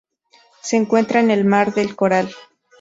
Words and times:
Se 0.63 0.77
encuentra 0.77 1.19
en 1.19 1.29
el 1.29 1.45
Mar 1.45 1.75
del 1.75 1.95
Coral. 1.95 2.33